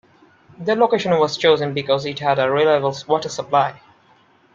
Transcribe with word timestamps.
The 0.57 0.75
location 0.75 1.11
was 1.19 1.37
chosen 1.37 1.75
because 1.75 2.07
it 2.07 2.17
had 2.17 2.39
a 2.39 2.49
reliable 2.49 2.95
water 3.07 3.29
supply. 3.29 3.79